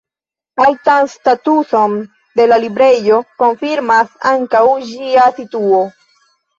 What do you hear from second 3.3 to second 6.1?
konfirmas ankaŭ ĝia situo.